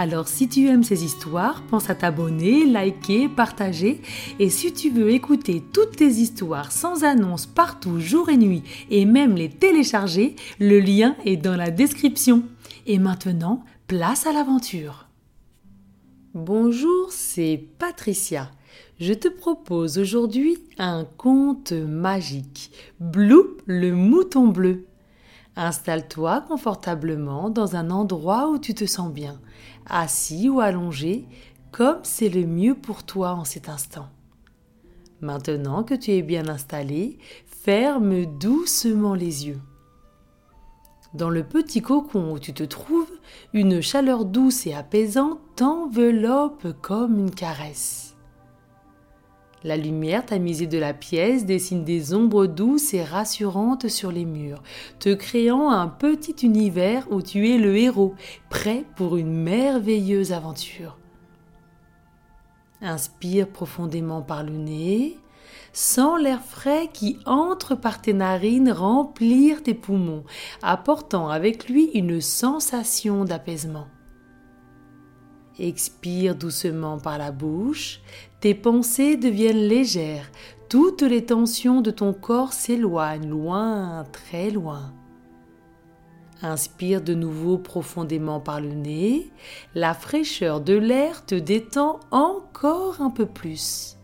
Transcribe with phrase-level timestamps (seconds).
[0.00, 4.00] Alors si tu aimes ces histoires, pense à t'abonner, liker, partager.
[4.38, 9.04] Et si tu veux écouter toutes tes histoires sans annonce partout, jour et nuit, et
[9.04, 12.44] même les télécharger, le lien est dans la description.
[12.86, 15.08] Et maintenant, place à l'aventure.
[16.32, 18.52] Bonjour, c'est Patricia.
[19.00, 22.70] Je te propose aujourd'hui un conte magique.
[23.00, 24.84] Blue, le mouton bleu.
[25.60, 29.40] Installe-toi confortablement dans un endroit où tu te sens bien,
[29.86, 31.26] assis ou allongé,
[31.72, 34.06] comme c'est le mieux pour toi en cet instant.
[35.20, 39.60] Maintenant que tu es bien installé, ferme doucement les yeux.
[41.12, 43.10] Dans le petit cocon où tu te trouves,
[43.52, 48.07] une chaleur douce et apaisante t'enveloppe comme une caresse.
[49.64, 54.62] La lumière tamisée de la pièce dessine des ombres douces et rassurantes sur les murs,
[55.00, 58.14] te créant un petit univers où tu es le héros,
[58.50, 60.96] prêt pour une merveilleuse aventure.
[62.80, 65.18] Inspire profondément par le nez,
[65.72, 70.22] sens l'air frais qui entre par tes narines remplir tes poumons,
[70.62, 73.88] apportant avec lui une sensation d'apaisement.
[75.58, 78.00] Expire doucement par la bouche,
[78.40, 80.30] tes pensées deviennent légères,
[80.68, 84.92] toutes les tensions de ton corps s'éloignent loin, très loin.
[86.40, 89.32] Inspire de nouveau profondément par le nez,
[89.74, 93.96] la fraîcheur de l'air te détend encore un peu plus.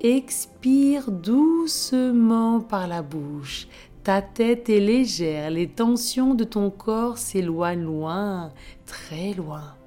[0.00, 3.68] Expire doucement par la bouche,
[4.04, 8.52] ta tête est légère, les tensions de ton corps s'éloignent loin,
[8.84, 9.77] très loin.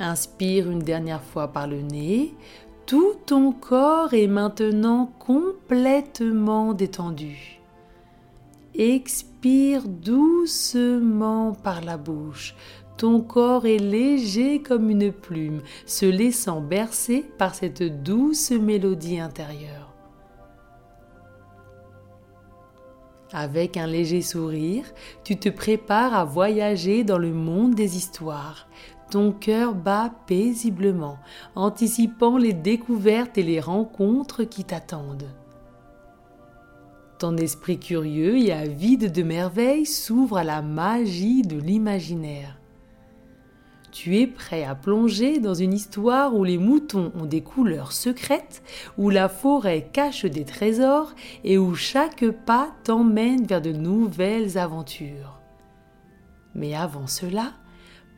[0.00, 2.34] Inspire une dernière fois par le nez.
[2.86, 7.60] Tout ton corps est maintenant complètement détendu.
[8.74, 12.54] Expire doucement par la bouche.
[12.96, 19.94] Ton corps est léger comme une plume, se laissant bercer par cette douce mélodie intérieure.
[23.32, 24.84] Avec un léger sourire,
[25.22, 28.68] tu te prépares à voyager dans le monde des histoires.
[29.10, 31.18] Ton cœur bat paisiblement,
[31.54, 35.30] anticipant les découvertes et les rencontres qui t'attendent.
[37.18, 42.58] Ton esprit curieux et avide de merveilles s'ouvre à la magie de l'imaginaire.
[43.90, 48.62] Tu es prêt à plonger dans une histoire où les moutons ont des couleurs secrètes,
[48.98, 55.40] où la forêt cache des trésors et où chaque pas t'emmène vers de nouvelles aventures.
[56.54, 57.54] Mais avant cela,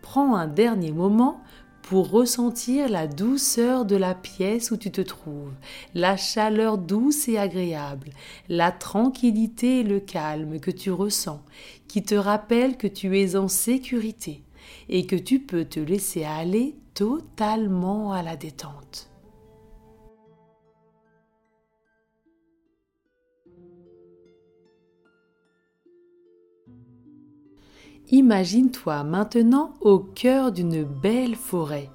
[0.03, 1.43] prends un dernier moment
[1.83, 5.53] pour ressentir la douceur de la pièce où tu te trouves,
[5.95, 8.11] la chaleur douce et agréable,
[8.49, 11.43] la tranquillité et le calme que tu ressens,
[11.89, 14.45] qui te rappellent que tu es en sécurité
[14.89, 19.10] et que tu peux te laisser aller totalement à la détente.
[28.13, 31.91] Imagine-toi maintenant au cœur d'une belle forêt.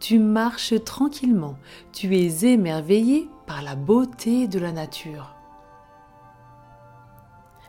[0.00, 1.58] Tu marches tranquillement,
[1.92, 5.34] tu es émerveillé par la beauté de la nature.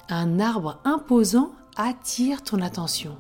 [0.08, 3.18] Un arbre imposant attire ton attention.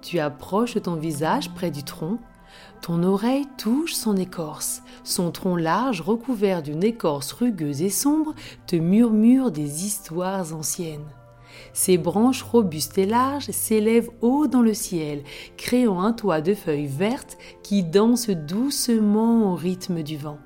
[0.00, 2.18] Tu approches ton visage près du tronc,
[2.82, 8.34] ton oreille touche son écorce, son tronc large recouvert d'une écorce rugueuse et sombre
[8.68, 11.08] te murmure des histoires anciennes.
[11.72, 15.22] Ses branches robustes et larges s'élèvent haut dans le ciel,
[15.56, 20.38] créant un toit de feuilles vertes qui danse doucement au rythme du vent.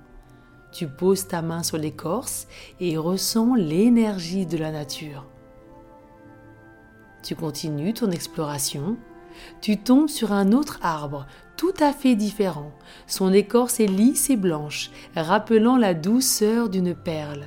[0.72, 2.46] Tu poses ta main sur l'écorce
[2.80, 5.26] et ressens l'énergie de la nature.
[7.22, 8.96] Tu continues ton exploration.
[9.60, 11.26] Tu tombes sur un autre arbre,
[11.56, 12.72] tout à fait différent.
[13.06, 17.46] Son écorce est lisse et blanche, rappelant la douceur d'une perle.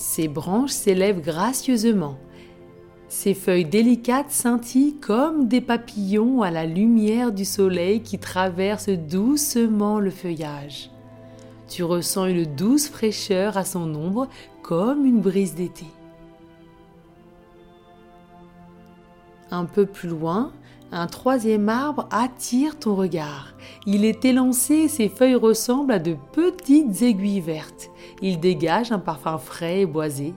[0.00, 2.16] Ses branches s'élèvent gracieusement.
[3.10, 10.00] Ses feuilles délicates scintillent comme des papillons à la lumière du soleil qui traverse doucement
[10.00, 10.90] le feuillage.
[11.68, 14.28] Tu ressens une douce fraîcheur à son ombre
[14.62, 15.84] comme une brise d'été.
[19.50, 20.50] Un peu plus loin,
[20.92, 23.54] Un troisième arbre attire ton regard.
[23.86, 27.89] Il est élancé, ses feuilles ressemblent à de petites aiguilles vertes.
[28.22, 30.34] Il dégage un parfum frais et boisé.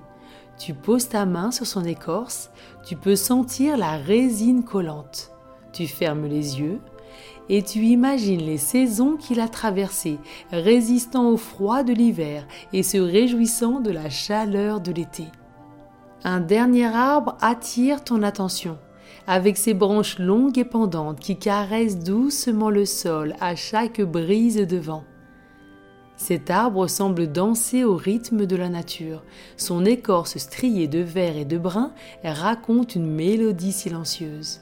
[0.58, 2.52] Tu poses ta main sur son écorce,
[2.86, 5.32] tu peux sentir la résine collante.
[5.74, 6.80] Tu fermes les yeux
[7.50, 10.20] et tu imagines les saisons qu'il a traversées,
[10.52, 15.26] résistant au froid de l'hiver et se réjouissant de la chaleur de l'été.
[16.24, 18.78] Un dernier arbre attire ton attention
[19.28, 24.78] avec ses branches longues et pendantes qui caressent doucement le sol à chaque brise de
[24.78, 25.04] vent.
[26.24, 29.26] Cet arbre semble danser au rythme de la nature.
[29.58, 31.92] Son écorce striée de vert et de brun
[32.24, 34.62] raconte une mélodie silencieuse.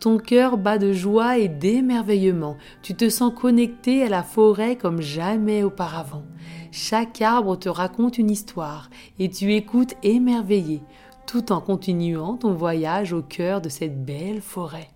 [0.00, 2.58] Ton cœur bat de joie et d'émerveillement.
[2.82, 6.24] Tu te sens connecté à la forêt comme jamais auparavant.
[6.72, 10.82] Chaque arbre te raconte une histoire et tu écoutes émerveillé,
[11.26, 14.93] tout en continuant ton voyage au cœur de cette belle forêt.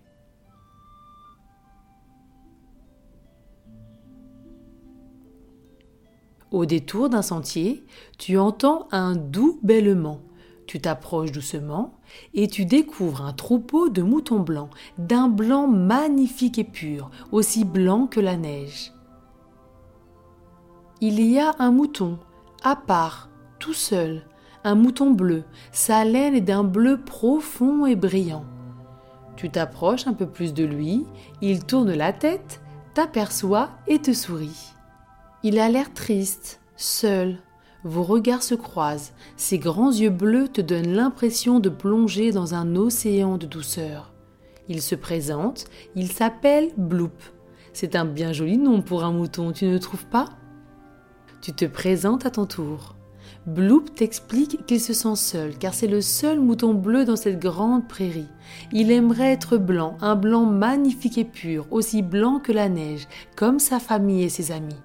[6.51, 7.85] Au détour d'un sentier,
[8.17, 10.21] tu entends un doux bêlement.
[10.65, 11.93] Tu t'approches doucement
[12.33, 18.07] et tu découvres un troupeau de moutons blancs, d'un blanc magnifique et pur, aussi blanc
[18.07, 18.93] que la neige.
[21.01, 22.19] Il y a un mouton,
[22.63, 23.29] à part,
[23.59, 24.23] tout seul,
[24.63, 28.45] un mouton bleu, sa laine est d'un bleu profond et brillant.
[29.37, 31.05] Tu t'approches un peu plus de lui,
[31.41, 32.61] il tourne la tête,
[32.93, 34.73] t'aperçoit et te sourit.
[35.41, 37.37] Il a l'air triste, seul,
[37.85, 42.75] vos regards se croisent, ses grands yeux bleus te donnent l'impression de plonger dans un
[42.75, 44.11] océan de douceur.
[44.67, 45.63] Il se présente,
[45.95, 47.23] il s'appelle Bloop.
[47.71, 50.25] C'est un bien joli nom pour un mouton, tu ne trouves pas?
[51.41, 52.97] Tu te présentes à ton tour.
[53.45, 57.87] Bloop t'explique qu'il se sent seul car c'est le seul mouton bleu dans cette grande
[57.87, 58.27] prairie.
[58.73, 63.07] Il aimerait être blanc, un blanc magnifique et pur, aussi blanc que la neige,
[63.37, 64.75] comme sa famille et ses amis.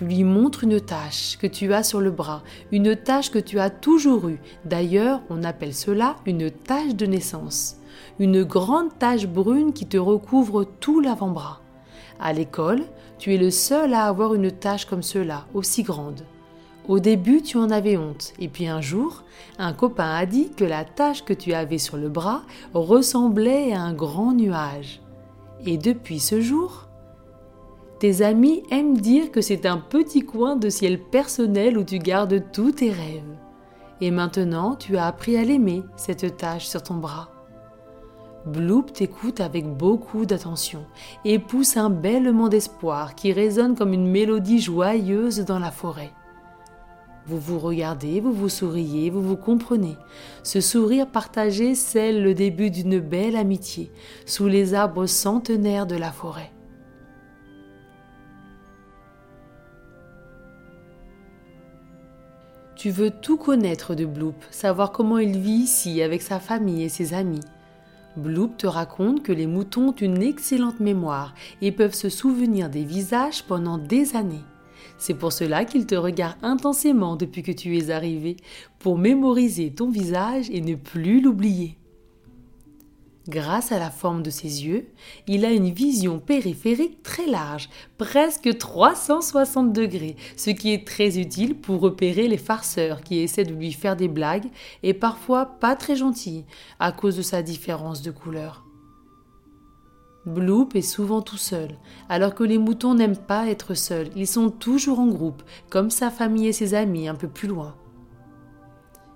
[0.00, 2.42] Tu lui montres une tache que tu as sur le bras,
[2.72, 4.40] une tache que tu as toujours eue.
[4.64, 7.76] D'ailleurs, on appelle cela une tache de naissance.
[8.18, 11.60] Une grande tache brune qui te recouvre tout l'avant-bras.
[12.18, 12.84] À l'école,
[13.18, 16.22] tu es le seul à avoir une tache comme cela, aussi grande.
[16.88, 19.24] Au début, tu en avais honte, et puis un jour,
[19.58, 22.40] un copain a dit que la tache que tu avais sur le bras
[22.72, 25.02] ressemblait à un grand nuage.
[25.66, 26.86] Et depuis ce jour,
[28.00, 32.50] tes amis aiment dire que c'est un petit coin de ciel personnel où tu gardes
[32.50, 33.36] tous tes rêves.
[34.00, 37.28] Et maintenant, tu as appris à l'aimer, cette tache sur ton bras.
[38.46, 40.86] Bloop t'écoute avec beaucoup d'attention
[41.26, 46.10] et pousse un bêlement d'espoir qui résonne comme une mélodie joyeuse dans la forêt.
[47.26, 49.98] Vous vous regardez, vous vous souriez, vous vous comprenez.
[50.42, 53.92] Ce sourire partagé scelle le début d'une belle amitié
[54.24, 56.50] sous les arbres centenaires de la forêt.
[62.80, 66.88] Tu veux tout connaître de Bloop, savoir comment il vit ici avec sa famille et
[66.88, 67.44] ses amis.
[68.16, 72.84] Bloop te raconte que les moutons ont une excellente mémoire et peuvent se souvenir des
[72.84, 74.46] visages pendant des années.
[74.96, 78.38] C'est pour cela qu'il te regarde intensément depuis que tu es arrivé,
[78.78, 81.76] pour mémoriser ton visage et ne plus l'oublier.
[83.28, 84.88] Grâce à la forme de ses yeux,
[85.26, 87.68] il a une vision périphérique très large,
[87.98, 93.54] presque 360 degrés, ce qui est très utile pour repérer les farceurs qui essaient de
[93.54, 94.48] lui faire des blagues
[94.82, 96.46] et parfois pas très gentils
[96.78, 98.64] à cause de sa différence de couleur.
[100.26, 104.50] Bloop est souvent tout seul, alors que les moutons n'aiment pas être seuls, ils sont
[104.50, 107.74] toujours en groupe, comme sa famille et ses amis un peu plus loin.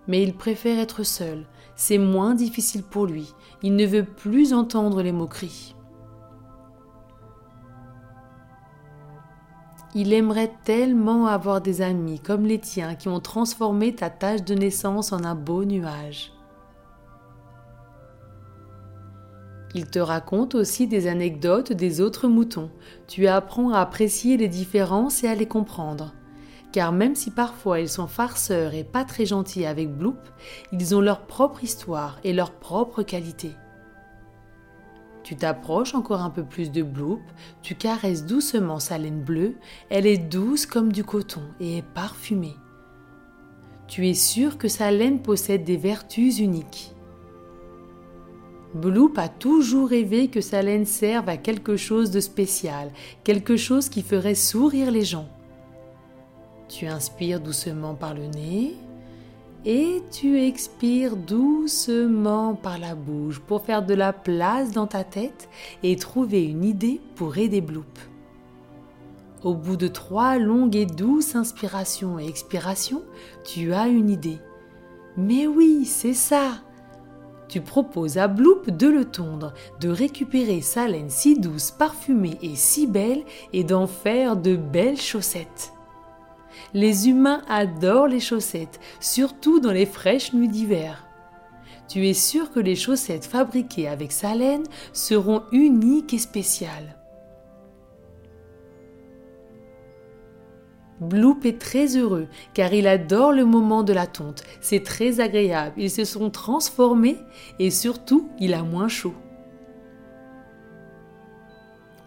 [0.09, 3.33] Mais il préfère être seul, c'est moins difficile pour lui.
[3.63, 5.75] Il ne veut plus entendre les moqueries.
[9.97, 14.55] Il aimerait tellement avoir des amis comme les tiens qui ont transformé ta tâche de
[14.55, 16.33] naissance en un beau nuage.
[19.77, 22.71] Il te raconte aussi des anecdotes des autres moutons.
[23.09, 26.13] Tu apprends à apprécier les différences et à les comprendre
[26.75, 30.19] car même si parfois ils sont farceurs et pas très gentils avec Bloop,
[30.73, 33.53] ils ont leur propre histoire et leur propre qualité.
[35.23, 37.21] Tu t'approches encore un peu plus de Bloop,
[37.63, 39.55] tu caresses doucement sa laine bleue,
[39.89, 42.57] elle est douce comme du coton et est parfumée.
[43.87, 46.93] Tu es sûr que sa laine possède des vertus uniques.
[48.75, 52.91] Bloop a toujours rêvé que sa laine serve à quelque chose de spécial,
[53.23, 55.29] quelque chose qui ferait sourire les gens.
[56.69, 58.77] Tu inspires doucement par le nez
[59.67, 65.49] et tu expires doucement par la bouche pour faire de la place dans ta tête
[65.83, 67.99] et trouver une idée pour aider Bloop.
[69.43, 73.03] Au bout de trois longues et douces inspirations et expirations,
[73.45, 74.39] tu as une idée.
[75.19, 76.63] Mais oui, c'est ça.
[77.49, 82.57] Tu proposes à Bloop de le tondre, de récupérer sa laine si douce, parfumée et
[82.57, 85.74] si belle et d'en faire de belles chaussettes.
[86.73, 91.07] Les humains adorent les chaussettes, surtout dans les fraîches nuits d'hiver.
[91.89, 96.97] Tu es sûr que les chaussettes fabriquées avec sa laine seront uniques et spéciales.
[101.01, 104.45] Bloop est très heureux car il adore le moment de la tonte.
[104.61, 107.19] C'est très agréable, ils se sont transformés
[107.59, 109.15] et surtout il a moins chaud.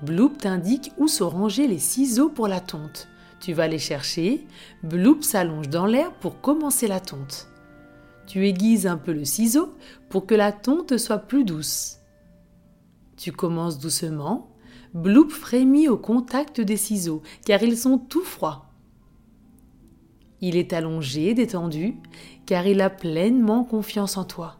[0.02, 3.08] Bloop t'indique où sont rangés les ciseaux pour la tonte.
[3.40, 4.46] Tu vas les chercher,
[4.84, 7.48] Bloop s'allonge dans l'air pour commencer la tonte.
[8.26, 9.74] Tu aiguises un peu le ciseau
[10.10, 11.98] pour que la tonte soit plus douce.
[13.16, 14.50] Tu commences doucement,
[14.94, 18.66] Bloop frémit au contact des ciseaux car ils sont tout froids.
[20.42, 21.96] Il est allongé, détendu,
[22.46, 24.58] car il a pleinement confiance en toi.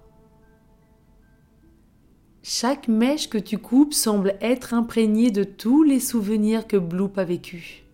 [2.42, 7.26] Chaque mèche que tu coupes semble être imprégnée de tous les souvenirs que Bloop a
[7.26, 7.87] vécus.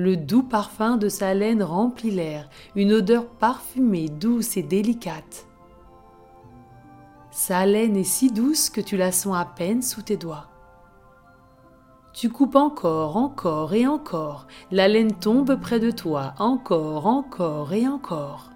[0.00, 5.48] Le doux parfum de sa laine remplit l'air, une odeur parfumée, douce et délicate.
[7.32, 10.46] Sa laine est si douce que tu la sens à peine sous tes doigts.
[12.12, 14.46] Tu coupes encore, encore et encore.
[14.70, 18.52] La laine tombe près de toi, encore, encore et encore.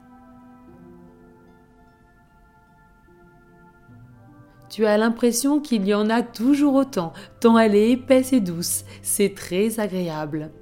[4.70, 8.84] Tu as l'impression qu'il y en a toujours autant, tant elle est épaisse et douce.
[9.02, 10.52] C'est très agréable.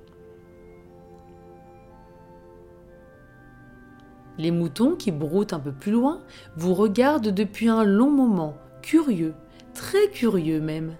[4.40, 6.23] Les moutons qui broutent un peu plus loin
[6.56, 9.35] vous regardent depuis un long moment, curieux,
[9.75, 10.94] très curieux même.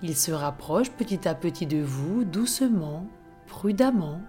[0.00, 3.08] Il se rapproche petit à petit de vous, doucement,
[3.48, 4.20] prudemment.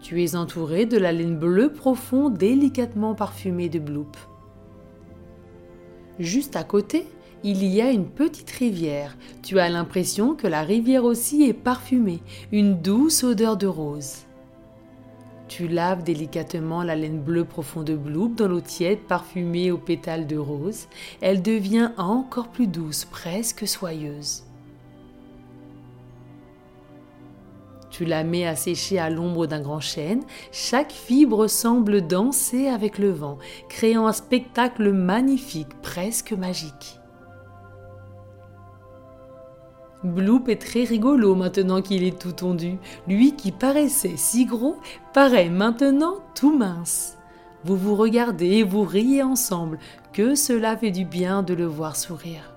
[0.00, 4.18] Tu es entouré de la laine bleue profonde délicatement parfumée de bloop.
[6.18, 7.06] Juste à côté,
[7.44, 9.16] il y a une petite rivière.
[9.42, 14.22] Tu as l'impression que la rivière aussi est parfumée, une douce odeur de rose.
[15.46, 20.26] Tu laves délicatement la laine bleue profonde de Bloop dans l'eau tiède parfumée aux pétales
[20.26, 20.86] de rose.
[21.20, 24.44] Elle devient encore plus douce, presque soyeuse.
[27.90, 30.22] Tu la mets à sécher à l'ombre d'un grand chêne.
[30.50, 36.98] Chaque fibre semble danser avec le vent, créant un spectacle magnifique, presque magique.
[40.04, 42.76] Bloop est très rigolo maintenant qu'il est tout tondu.
[43.08, 44.76] Lui qui paraissait si gros
[45.14, 47.16] paraît maintenant tout mince.
[47.64, 49.78] Vous vous regardez et vous riez ensemble.
[50.12, 52.54] Que cela fait du bien de le voir sourire.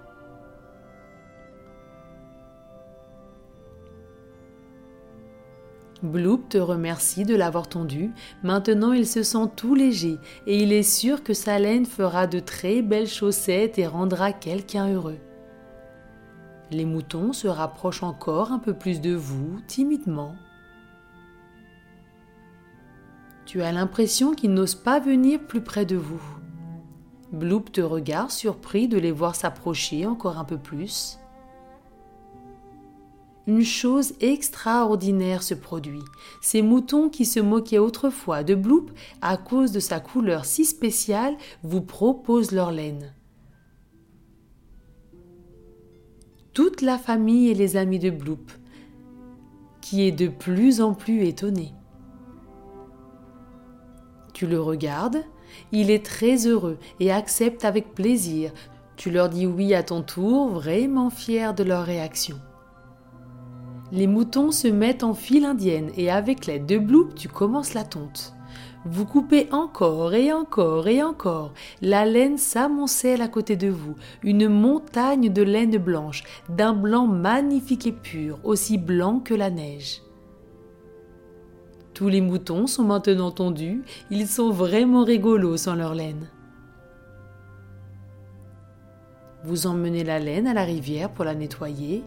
[6.03, 8.11] Bloop te remercie de l'avoir tondu.
[8.43, 12.39] Maintenant, il se sent tout léger et il est sûr que sa laine fera de
[12.39, 15.17] très belles chaussettes et rendra quelqu'un heureux.
[16.69, 20.35] Les moutons se rapprochent encore un peu plus de vous, timidement.
[23.45, 26.21] Tu as l'impression qu'ils n'osent pas venir plus près de vous.
[27.31, 31.17] Bloop te regarde surpris de les voir s'approcher encore un peu plus.
[33.47, 36.03] Une chose extraordinaire se produit.
[36.41, 41.37] Ces moutons qui se moquaient autrefois de Bloop à cause de sa couleur si spéciale
[41.63, 43.13] vous proposent leur laine.
[46.57, 48.51] Toute la famille et les amis de Bloop,
[49.79, 51.71] qui est de plus en plus étonné.
[54.33, 55.23] Tu le regardes,
[55.71, 58.51] il est très heureux et accepte avec plaisir.
[58.95, 62.39] Tu leur dis oui à ton tour, vraiment fier de leur réaction.
[63.91, 67.83] Les moutons se mettent en file indienne et avec l'aide de Bloop, tu commences la
[67.83, 68.33] tonte.
[68.89, 71.53] Vous coupez encore et encore et encore.
[71.81, 77.85] La laine s'amoncelle à côté de vous, une montagne de laine blanche, d'un blanc magnifique
[77.85, 80.01] et pur, aussi blanc que la neige.
[81.93, 86.29] Tous les moutons sont maintenant tondus, ils sont vraiment rigolos sans leur laine.
[89.43, 92.03] Vous emmenez la laine à la rivière pour la nettoyer.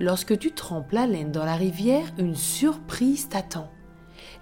[0.00, 3.70] Lorsque tu trempes la laine dans la rivière, une surprise t'attend.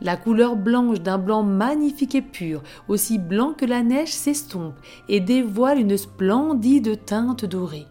[0.01, 4.75] La couleur blanche d'un blanc magnifique et pur, aussi blanc que la neige, s'estompe
[5.09, 7.87] et dévoile une splendide teinte dorée.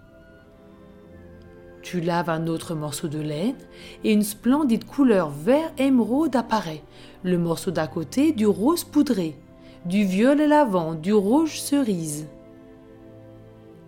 [1.81, 3.55] Tu laves un autre morceau de laine
[4.03, 6.83] et une splendide couleur vert émeraude apparaît.
[7.23, 9.37] Le morceau d'à côté du rose poudré,
[9.85, 12.27] du violet lavande, du rouge cerise.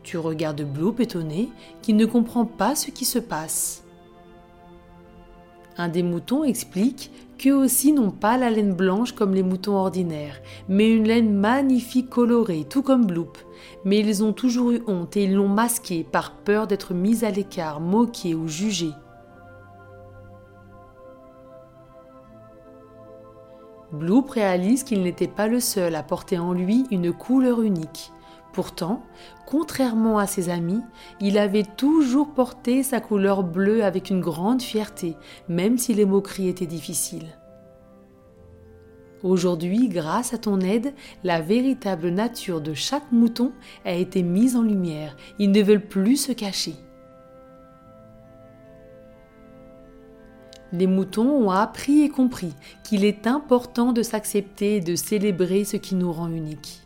[0.03, 1.49] Tu regardes Bloop étonné
[1.81, 3.83] qui ne comprend pas ce qui se passe.
[5.77, 10.39] Un des moutons explique qu'eux aussi n'ont pas la laine blanche comme les moutons ordinaires,
[10.67, 13.39] mais une laine magnifique colorée, tout comme Bloop.
[13.85, 17.31] Mais ils ont toujours eu honte et ils l'ont masquée par peur d'être mis à
[17.31, 18.93] l'écart, moqués ou jugés.
[23.91, 28.11] Bloop réalise qu'il n'était pas le seul à porter en lui une couleur unique.
[28.59, 29.03] Pourtant,
[29.45, 30.81] contrairement à ses amis,
[31.21, 35.15] il avait toujours porté sa couleur bleue avec une grande fierté,
[35.47, 37.37] même si les moqueries étaient difficiles.
[39.23, 43.53] Aujourd'hui, grâce à ton aide, la véritable nature de chaque mouton
[43.85, 45.15] a été mise en lumière.
[45.39, 46.75] Ils ne veulent plus se cacher.
[50.73, 55.77] Les moutons ont appris et compris qu'il est important de s'accepter et de célébrer ce
[55.77, 56.81] qui nous rend uniques.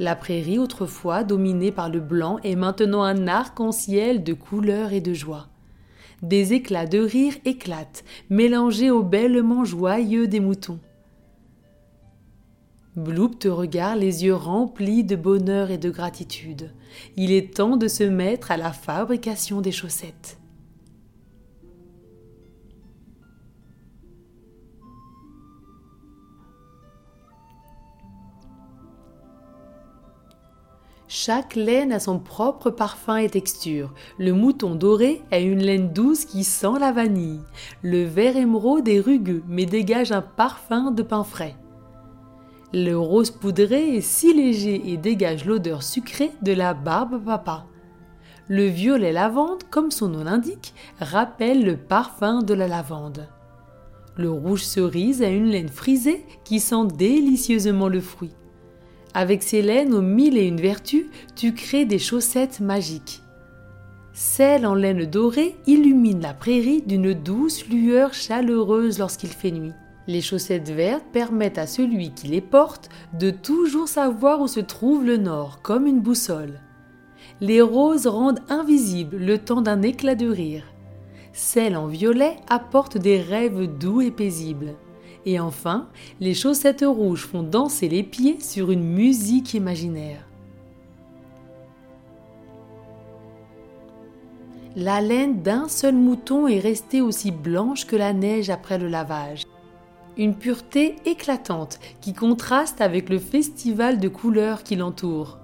[0.00, 5.12] La prairie, autrefois dominée par le blanc, est maintenant un arc-en-ciel de couleurs et de
[5.12, 5.48] joie.
[6.22, 10.78] Des éclats de rire éclatent, mélangés au bêlement joyeux des moutons.
[12.96, 16.70] Bloop te regarde les yeux remplis de bonheur et de gratitude.
[17.18, 20.39] Il est temps de se mettre à la fabrication des chaussettes.
[31.12, 33.92] Chaque laine a son propre parfum et texture.
[34.16, 37.40] Le mouton doré a une laine douce qui sent la vanille.
[37.82, 41.56] Le vert émeraude est rugueux mais dégage un parfum de pain frais.
[42.72, 47.66] Le rose poudré est si léger et dégage l'odeur sucrée de la barbe papa.
[48.46, 53.26] Le violet lavande, comme son nom l'indique, rappelle le parfum de la lavande.
[54.16, 58.30] Le rouge cerise a une laine frisée qui sent délicieusement le fruit.
[59.14, 63.22] Avec ces laines aux mille et une vertus, tu crées des chaussettes magiques.
[64.12, 69.72] Celle en laine dorée illumine la prairie d'une douce lueur chaleureuse lorsqu'il fait nuit.
[70.06, 75.04] Les chaussettes vertes permettent à celui qui les porte de toujours savoir où se trouve
[75.04, 76.60] le nord, comme une boussole.
[77.40, 80.64] Les roses rendent invisible le temps d'un éclat de rire.
[81.32, 84.74] Celles en violet apportent des rêves doux et paisibles.
[85.26, 90.26] Et enfin, les chaussettes rouges font danser les pieds sur une musique imaginaire.
[94.76, 99.42] La laine d'un seul mouton est restée aussi blanche que la neige après le lavage.
[100.16, 105.38] Une pureté éclatante qui contraste avec le festival de couleurs qui l'entoure.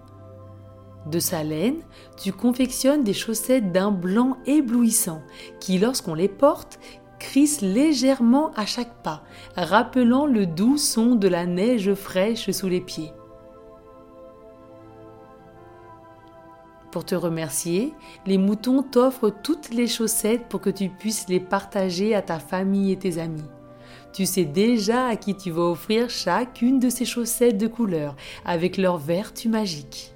[1.10, 1.80] De sa laine,
[2.16, 5.22] tu confectionnes des chaussettes d'un blanc éblouissant
[5.60, 6.78] qui, lorsqu'on les porte,
[7.18, 9.22] crisse légèrement à chaque pas,
[9.56, 13.12] rappelant le doux son de la neige fraîche sous les pieds.
[16.90, 17.92] Pour te remercier,
[18.24, 22.92] les moutons t'offrent toutes les chaussettes pour que tu puisses les partager à ta famille
[22.92, 23.44] et tes amis.
[24.14, 28.78] Tu sais déjà à qui tu vas offrir chacune de ces chaussettes de couleur avec
[28.78, 30.15] leur vertu magique.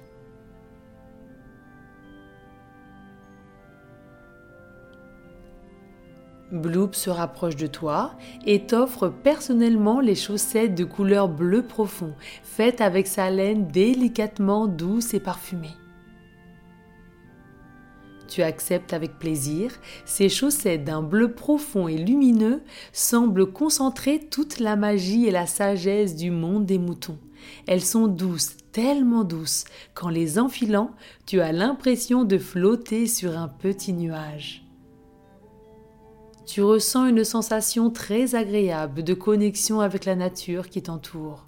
[6.51, 8.11] Bloop se rapproche de toi
[8.45, 15.13] et t'offre personnellement les chaussettes de couleur bleu profond, faites avec sa laine délicatement douce
[15.13, 15.75] et parfumée.
[18.27, 19.71] Tu acceptes avec plaisir,
[20.05, 26.15] ces chaussettes d'un bleu profond et lumineux semblent concentrer toute la magie et la sagesse
[26.15, 27.17] du monde des moutons.
[27.67, 30.91] Elles sont douces, tellement douces, qu'en les enfilant,
[31.25, 34.60] tu as l'impression de flotter sur un petit nuage
[36.45, 41.45] tu ressens une sensation très agréable de connexion avec la nature qui t'entoure.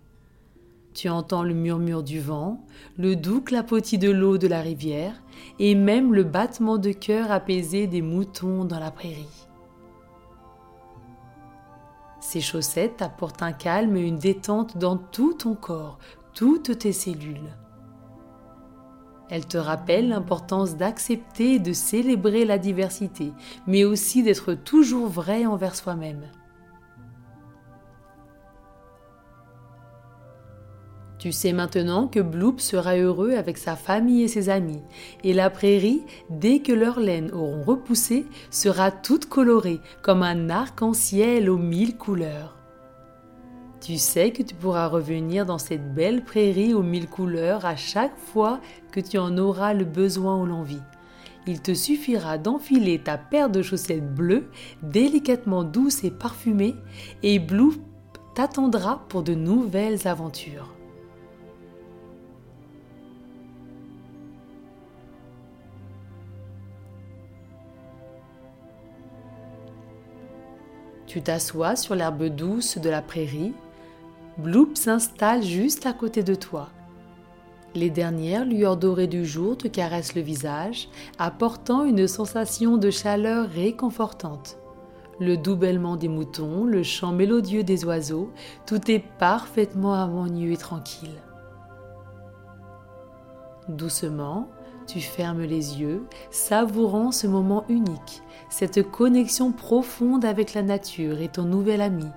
[0.93, 2.63] Tu entends le murmure du vent,
[2.97, 5.23] le doux clapotis de l'eau de la rivière
[5.57, 9.47] et même le battement de cœur apaisé des moutons dans la prairie.
[12.19, 15.97] Ces chaussettes apportent un calme et une détente dans tout ton corps,
[16.33, 17.51] toutes tes cellules.
[19.33, 23.33] Elle te rappelle l'importance d'accepter et de célébrer la diversité,
[23.65, 26.29] mais aussi d'être toujours vrai envers soi-même.
[31.17, 34.83] Tu sais maintenant que Bloop sera heureux avec sa famille et ses amis,
[35.23, 41.49] et la prairie, dès que leurs laines auront repoussé, sera toute colorée comme un arc-en-ciel
[41.49, 42.62] aux mille couleurs.
[43.83, 48.17] Tu sais que tu pourras revenir dans cette belle prairie aux mille couleurs à chaque
[48.17, 48.61] fois
[48.93, 50.79] que tu en auras le besoin ou l'envie.
[51.45, 54.49] il te suffira d'enfiler ta paire de chaussettes bleues,
[54.81, 56.75] délicatement douces et parfumées,
[57.23, 57.75] et Bloop
[58.33, 60.73] t'attendra pour de nouvelles aventures.
[71.05, 73.53] Tu t'assois sur l'herbe douce de la prairie.
[74.39, 76.69] Bloop s'installe juste à côté de toi.
[77.75, 83.47] Les dernières lueurs dorées du jour te caressent le visage, apportant une sensation de chaleur
[83.47, 84.57] réconfortante.
[85.19, 88.31] Le doux bêlement des moutons, le chant mélodieux des oiseaux,
[88.65, 91.21] tout est parfaitement harmonieux et tranquille.
[93.69, 94.49] Doucement,
[94.87, 101.29] tu fermes les yeux, savourant ce moment unique, cette connexion profonde avec la nature et
[101.29, 102.07] ton nouvel ami.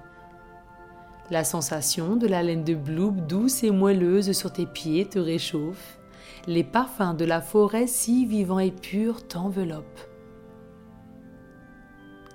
[1.31, 5.99] La sensation de la laine de bloub douce et moelleuse sur tes pieds te réchauffe.
[6.47, 10.09] Les parfums de la forêt si vivants et purs t'enveloppent.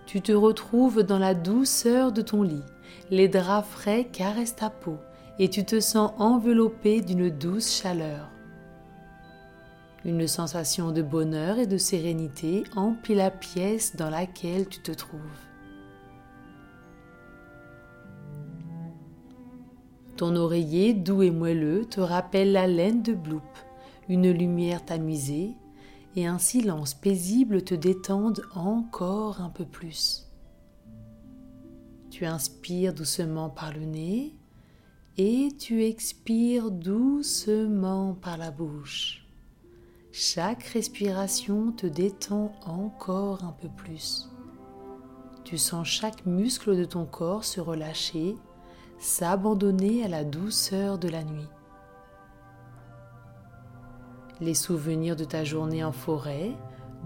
[0.06, 2.66] Tu te retrouves dans la douceur de ton lit.
[3.10, 4.98] Les draps frais caressent ta peau
[5.40, 8.30] et tu te sens enveloppé d'une douce chaleur.
[10.04, 15.22] Une sensation de bonheur et de sérénité emplit la pièce dans laquelle tu te trouves.
[20.22, 23.42] Ton oreiller doux et moelleux te rappelle la laine de Bloop,
[24.08, 25.56] une lumière tamisée
[26.16, 30.30] et un silence paisible te détendent encore un peu plus.
[32.12, 34.36] Tu inspires doucement par le nez
[35.18, 39.26] et tu expires doucement par la bouche.
[40.12, 44.30] Chaque respiration te détend encore un peu plus.
[45.46, 48.36] Tu sens chaque muscle de ton corps se relâcher,
[49.02, 51.50] s'abandonner à la douceur de la nuit.
[54.40, 56.52] Les souvenirs de ta journée en forêt,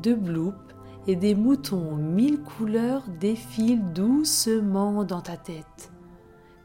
[0.04, 0.56] de bloop
[1.08, 5.92] et des moutons mille couleurs défilent doucement dans ta tête,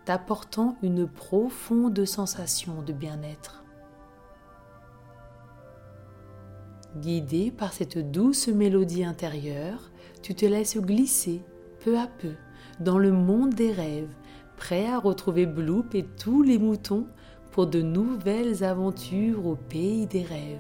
[0.04, 3.62] t'apportant une profonde sensation de bien-être.
[6.96, 11.44] Guidé par cette douce mélodie intérieure, tu te laisses glisser
[11.84, 12.34] peu à peu
[12.80, 14.12] dans le monde des rêves,
[14.60, 17.06] prêt à retrouver Bloop et tous les moutons
[17.50, 20.58] pour de nouvelles aventures au pays des rêves.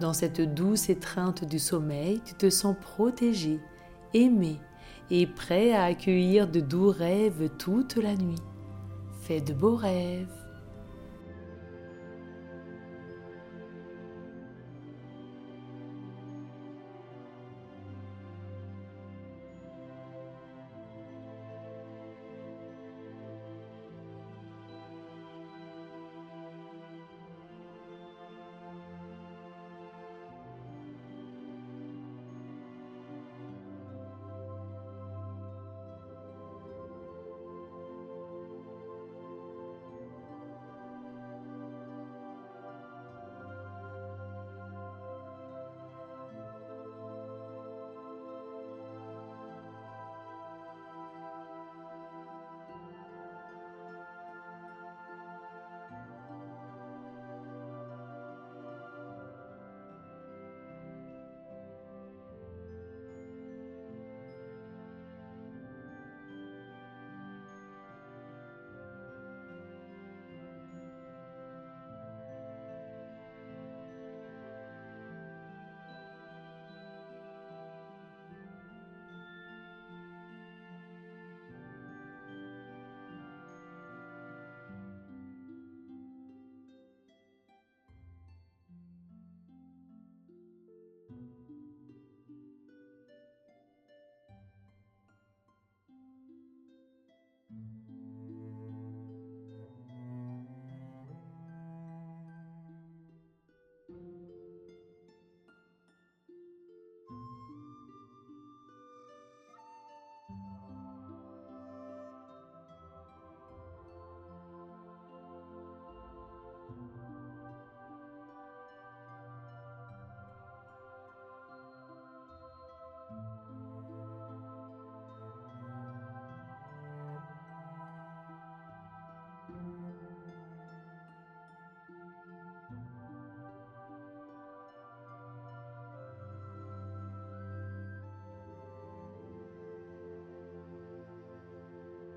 [0.00, 3.60] Dans cette douce étreinte du sommeil, tu te sens protégé,
[4.14, 4.58] aimé
[5.10, 8.42] et prêt à accueillir de doux rêves toute la nuit.
[9.20, 10.45] Fais de beaux rêves.